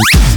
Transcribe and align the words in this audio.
Peace. 0.00 0.29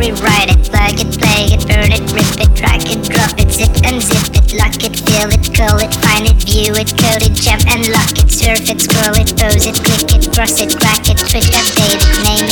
rewrite 0.00 0.48
it, 0.48 0.64
plug 0.64 0.96
it, 0.96 1.12
play 1.20 1.52
it, 1.52 1.60
burn 1.68 1.92
it, 1.92 2.00
rip 2.16 2.32
it, 2.40 2.48
drag 2.56 2.80
it, 2.88 3.04
drop 3.04 3.36
it, 3.36 3.52
zip 3.52 3.68
unzip 3.84 4.32
it, 4.32 4.56
lock 4.56 4.80
it, 4.80 4.96
fill 4.96 5.28
it, 5.28 5.44
curl 5.52 5.76
it, 5.76 5.92
find 6.00 6.24
it, 6.24 6.40
view 6.48 6.72
it, 6.72 6.88
code 6.96 7.20
it, 7.20 7.36
jump 7.36 7.60
and 7.68 7.84
lock 7.92 8.16
it, 8.16 8.32
surf 8.32 8.64
it, 8.72 8.80
scroll 8.80 9.12
it, 9.20 9.28
pose 9.36 9.68
it, 9.68 9.76
click 9.84 10.08
it, 10.16 10.24
cross 10.32 10.56
it, 10.58 10.72
crack 10.80 11.04
it, 11.04 11.20
switch, 11.20 11.52
update 11.52 12.00
it, 12.00 12.24
name 12.24 12.49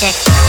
project. 0.00 0.39